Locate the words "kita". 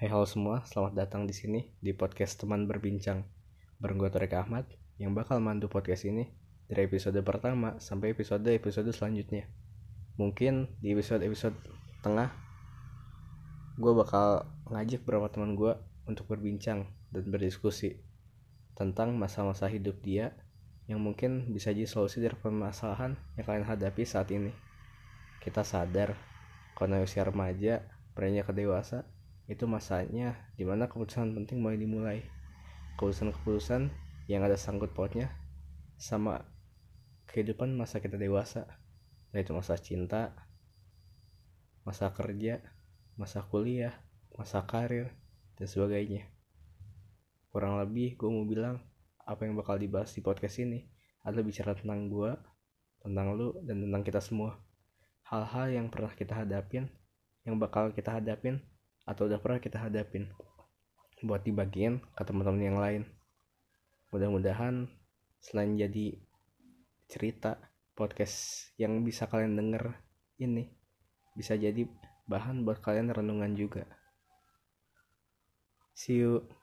25.44-25.60, 37.98-38.14, 54.06-54.22, 56.14-56.46, 57.90-58.22, 59.58-59.82